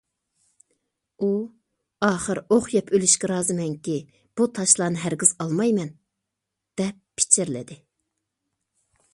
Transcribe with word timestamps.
ئۇ 1.25 1.27
ئاخىر 2.07 2.41
ئوق 2.55 2.69
يەپ 2.77 2.89
ئۆلۈشكە 2.99 3.29
رازىمەنكى 3.33 3.99
بۇ 4.41 4.49
تاشلارنى 4.59 5.05
ھەرگىز 5.05 5.35
ئالمايمەن، 5.45 5.95
دەپ 6.83 7.01
پىچىرلىدى. 7.21 7.79